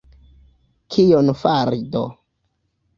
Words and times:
Kion 0.95 1.31
fari 1.43 1.81
do? 1.93 2.05